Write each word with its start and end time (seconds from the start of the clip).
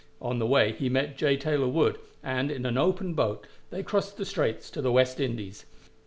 On 0.19 0.39
the 0.39 0.47
way 0.47 0.71
he 0.71 0.89
met 0.89 1.15
J. 1.15 1.37
Taylor 1.37 1.67
Wood, 1.67 1.99
and, 2.23 2.49
in 2.49 2.65
an 2.65 2.75
open 2.75 3.13
boat, 3.13 3.45
they 3.69 3.83
crossed 3.83 4.17
the 4.17 4.25
straits 4.25 4.71
to 4.71 4.81
the 4.81 4.91
West 4.91 5.19
Indies. 5.19 5.67